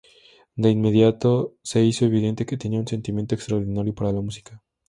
[0.55, 4.59] De inmediato se hizo evidente que tenía un sentimiento extraordinario para la música.